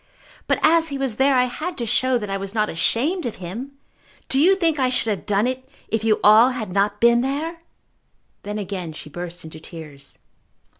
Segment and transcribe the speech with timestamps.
[0.47, 3.35] But as he was there I had to show that I was not ashamed of
[3.35, 3.73] him!
[4.29, 7.59] Do you think I should have done it if you all had not been there?"
[8.41, 10.17] Then again she burst into tears.